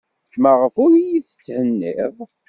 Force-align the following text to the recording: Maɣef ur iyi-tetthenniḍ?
Maɣef 0.41 0.75
ur 0.83 0.91
iyi-tetthenniḍ? 0.95 2.15